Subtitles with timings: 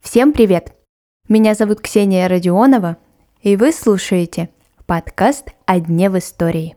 [0.00, 0.72] Всем привет!
[1.28, 2.96] Меня зовут Ксения Родионова,
[3.42, 4.48] и вы слушаете
[4.86, 6.74] подкаст «О дне в истории».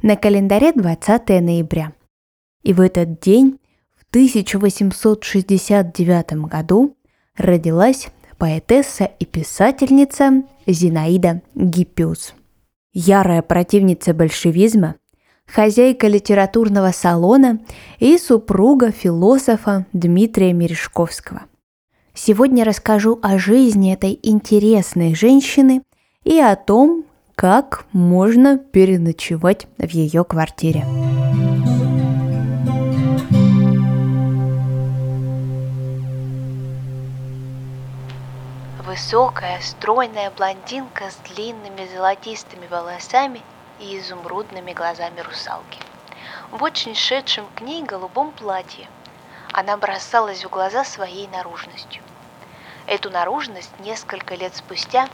[0.00, 1.92] На календаре 20 ноября.
[2.62, 3.58] И в этот день,
[3.94, 6.96] в 1869 году,
[7.36, 8.08] родилась
[8.38, 12.32] поэтесса и писательница Зинаида Гиппиус.
[12.94, 14.94] Ярая противница большевизма,
[15.52, 17.58] хозяйка литературного салона
[17.98, 21.42] и супруга философа Дмитрия Мережковского.
[22.14, 25.82] Сегодня расскажу о жизни этой интересной женщины
[26.24, 30.84] и о том, как можно переночевать в ее квартире.
[38.86, 43.40] Высокая, стройная блондинка с длинными золотистыми волосами
[43.82, 45.80] и изумрудными глазами русалки.
[46.50, 48.88] В очень шедшем к ней голубом платье.
[49.52, 52.02] Она бросалась в глаза своей наружностью.
[52.86, 55.08] Эту наружность несколько лет спустя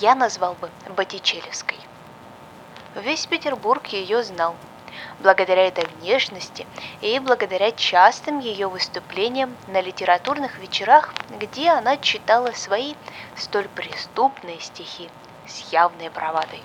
[0.00, 1.78] я назвал бы Боттичелевской.
[2.94, 4.56] Весь Петербург ее знал–
[5.18, 6.66] благодаря этой внешности
[7.00, 12.94] и благодаря частым ее выступлениям на литературных вечерах, где она читала свои
[13.34, 15.10] столь преступные стихи
[15.46, 16.62] с явной бравадой.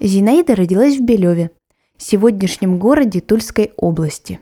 [0.00, 1.50] Зинаида родилась в Белеве,
[1.98, 4.40] сегодняшнем городе Тульской области.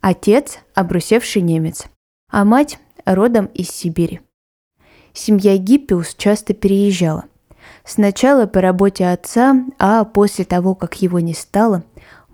[0.00, 1.86] Отец– обрусевший немец,
[2.28, 4.20] а мать– родом из Сибири.
[5.12, 7.24] Семья Гиппиус часто переезжала.
[7.84, 11.84] Сначала по работе отца, а после того, как его не стало,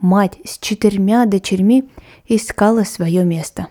[0.01, 1.91] мать с четырьмя дочерьми
[2.27, 3.69] искала свое место.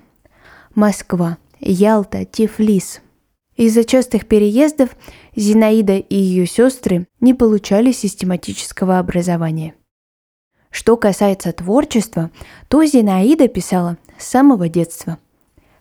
[0.76, 3.02] Москва, Ялта, Тифлис.
[3.58, 4.96] Из-за частых переездов
[5.36, 9.74] Зинаида и ее сестры не получали систематического образования.
[10.70, 12.30] Что касается творчества,
[12.68, 15.18] то Зинаида писала с самого детства.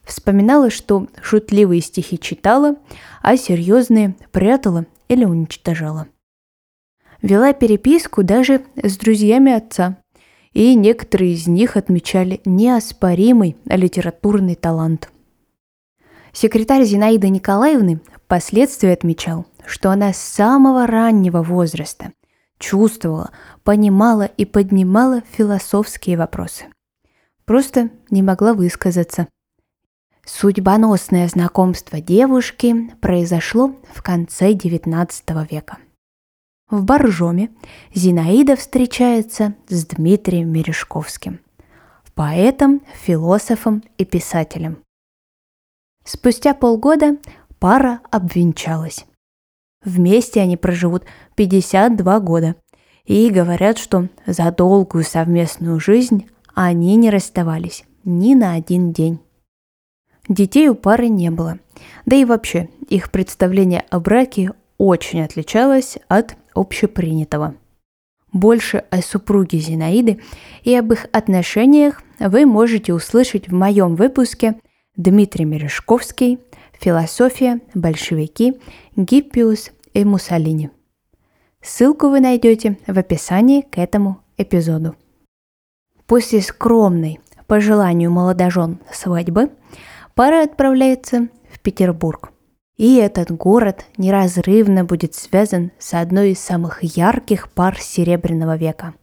[0.04, 2.76] Вспоминала, что шутливые стихи читала,
[3.22, 6.06] а серьезные прятала или уничтожала.
[7.20, 9.98] Вела переписку даже с друзьями отца,
[10.54, 15.10] и некоторые из них отмечали неоспоримый литературный талант.
[16.36, 22.12] Секретарь Зинаиды Николаевны впоследствии отмечал, что она с самого раннего возраста
[22.58, 23.30] чувствовала,
[23.64, 26.66] понимала и поднимала философские вопросы.
[27.46, 29.28] Просто не могла высказаться–
[30.26, 35.08] Судьбоносное знакомство девушки произошло в конце XIX
[35.48, 35.78] века.
[36.68, 37.50] В Боржоме
[37.94, 41.38] Зинаида встречается с Дмитрием Мережковским,
[42.16, 44.78] поэтом, философом и писателем.
[46.06, 47.16] Спустя полгода
[47.58, 49.04] пара обвенчалась.
[49.84, 51.02] Вместе они проживут
[51.34, 52.54] 52 года
[53.04, 59.18] и говорят, что за долгую совместную жизнь они не расставались ни на один день.
[60.28, 61.58] Детей у пары не было.
[62.04, 67.56] Да и вообще, их представление о браке очень отличалось от общепринятого.
[68.32, 70.20] Больше о супруге Зинаиды
[70.62, 74.54] и об их отношениях вы можете услышать в моем выпуске
[74.96, 76.38] Дмитрий Мережковский
[76.72, 78.60] «Философия, большевики,
[78.96, 80.70] Гиппиус и Муссолини».
[81.62, 84.94] Ссылку вы найдете в описании к этому эпизоду.
[86.06, 89.50] После скромной, по желанию молодожен, свадьбы–
[90.16, 92.32] пара отправляется в Петербург.
[92.76, 98.94] И этот город неразрывно будет связан с одной из самых ярких пар Серебряного века.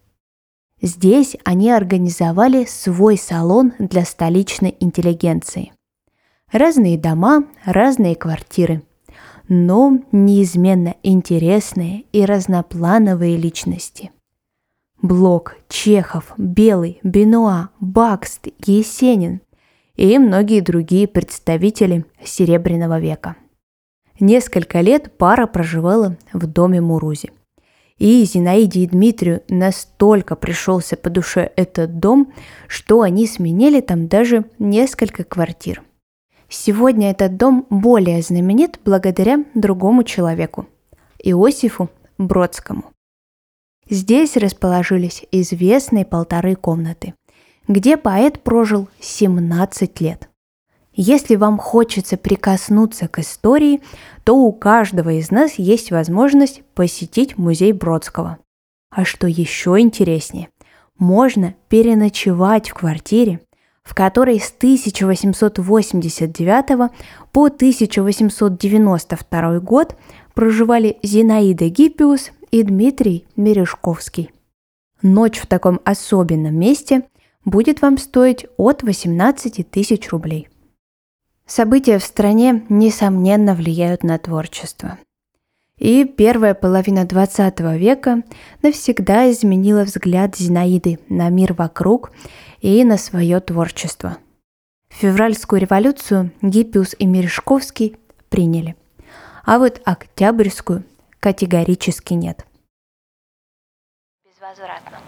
[0.82, 5.72] Здесь они организовали свой салон для столичной интеллигенции.
[6.54, 8.82] Разные дома, разные квартиры,
[9.50, 14.12] но неизменно интересные и разноплановые личности.
[15.02, 19.42] Блок, Чехов, Белый, Бенуа, Бакст, Есенин–
[19.96, 23.36] и многие другие представители Серебряного века.
[24.20, 27.32] Несколько лет пара проживала в доме Мурузи.
[27.98, 32.34] И Зинаиде и Дмитрию настолько пришелся по душе этот дом,
[32.68, 35.84] что они сменили там даже несколько квартир.
[36.56, 40.68] Сегодня этот дом более знаменит благодаря другому человеку–
[41.24, 42.86] Иосифу Бродскому.
[43.90, 47.16] Здесь расположились известные полторы комнаты–
[47.68, 50.30] где поэт прожил 17 лет.
[50.94, 53.82] Если вам хочется прикоснуться к истории,
[54.24, 58.38] то у каждого из нас есть возможность посетить музей Бродского.
[58.92, 60.50] А что еще интереснее,
[61.00, 63.40] можно переночевать в квартире,
[63.84, 66.92] в которой с 1889
[67.32, 69.96] по 1892 год
[70.34, 74.32] проживали Зинаида Гиппиус и Дмитрий Мережковский.
[75.02, 77.04] Ночь в таком особенном месте
[77.46, 80.48] будет вам стоить от 18 тысяч рублей.
[81.46, 84.98] События в стране, несомненно, влияют на творчество.
[85.84, 88.24] И первая половина 20 века
[88.62, 92.14] навсегда изменила взгляд Зинаиды на мир вокруг
[92.62, 94.18] и на свое творчество.
[94.88, 97.98] Февральскую революцию Гиппиус и Мережковский
[98.30, 98.78] приняли,
[99.44, 100.86] а вот Октябрьскую
[101.20, 102.46] категорически нет.
[104.24, 105.00] Безвозвратно.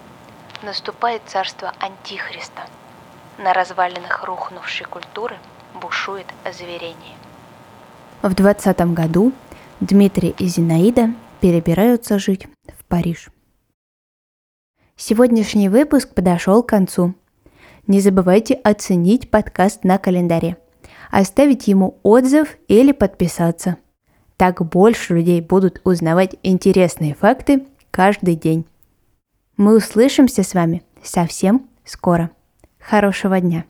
[0.61, 2.63] Наступает царство Антихриста.
[3.37, 5.37] На развалинах рухнувшей культуры
[5.81, 7.15] бушует озверение.
[8.21, 9.31] В 20 году
[9.81, 13.29] Дмитрий и Зинаида перебираются жить в Париж.
[14.95, 17.13] Сегодняшний выпуск подошел к концу.
[17.85, 20.57] Не забывайте оценить подкаст на календаре,
[21.11, 23.77] оставить ему отзыв или подписаться.
[24.37, 28.65] Так больше людей будут узнавать интересные факты каждый день.
[29.57, 32.31] Мы услышимся с вами совсем скоро.
[32.79, 33.65] Хорошего дня!